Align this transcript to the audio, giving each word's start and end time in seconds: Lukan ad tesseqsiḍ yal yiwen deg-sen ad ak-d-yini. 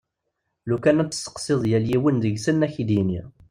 Lukan 0.69 1.01
ad 1.03 1.09
tesseqsiḍ 1.09 1.61
yal 1.71 1.85
yiwen 1.91 2.17
deg-sen 2.23 2.63
ad 2.65 2.65
ak-d-yini. 2.69 3.21